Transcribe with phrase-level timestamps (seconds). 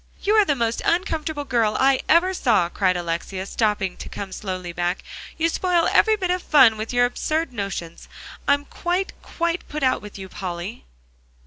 [0.23, 4.73] "You are the most uncomfortable girl I ever saw," cried Alexia, stopping, to come slowly
[4.73, 5.03] back.
[5.37, 8.07] "You spoil every bit of fun with your absurd notions.
[8.47, 10.85] I'm quite, quite put out with you, Polly."